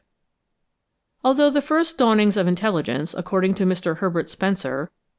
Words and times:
Although 1.23 1.51
the 1.51 1.61
first 1.61 1.95
dawnings 1.99 2.35
of 2.35 2.47
intelligence, 2.47 3.13
according 3.13 3.53
to 3.53 3.67
Mr. 3.67 3.97
Herbert 3.97 4.31
Spencer 4.31 4.87
(4. 4.87 4.91